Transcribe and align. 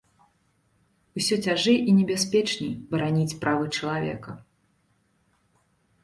Усё 1.19 1.35
цяжэй 1.49 1.75
і 1.91 1.93
небяспечней 1.97 2.71
бараніць 2.93 3.37
правы 3.43 3.65
чалавека. 3.69 4.35